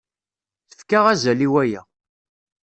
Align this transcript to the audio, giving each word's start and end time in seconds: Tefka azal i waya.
Tefka 0.69 0.99
azal 1.11 1.39
i 1.45 1.47
waya. 1.53 1.81